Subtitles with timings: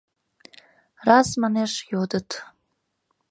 [1.07, 2.29] Раз, манеш, йодыт.